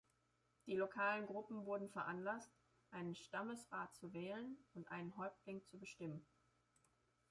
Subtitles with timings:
[0.65, 2.49] Die lokalen Gruppen wurden veranlasst,
[2.89, 6.25] einen Stammesrat zu wählen, und einen Häuptling zu bestimmen.